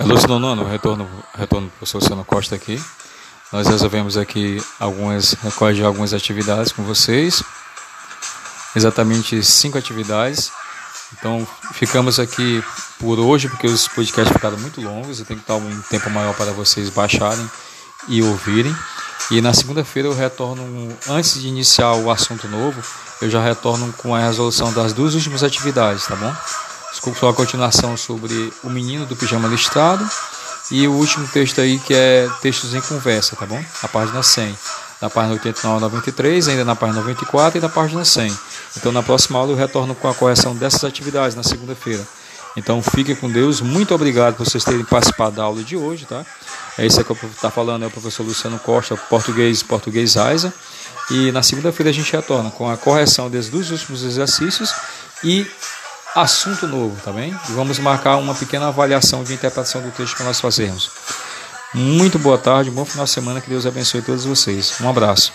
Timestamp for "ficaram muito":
14.32-14.80